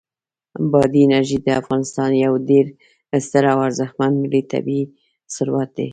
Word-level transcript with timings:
بادي 0.71 1.01
انرژي 1.07 1.37
د 1.45 1.49
افغانستان 1.61 2.11
یو 2.25 2.33
ډېر 2.49 2.65
ستر 3.27 3.43
او 3.53 3.59
ارزښتمن 3.67 4.11
ملي 4.23 4.41
طبعي 4.51 4.81
ثروت 5.35 5.69
دی. 5.77 5.87